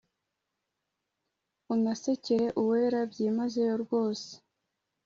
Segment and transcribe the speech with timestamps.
[1.73, 4.29] Unasekere Uwera byimazeyo rwose